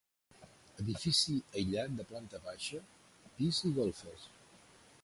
[0.83, 2.83] Edifici aïllat de planta baixa,
[3.39, 4.27] pis i golfes.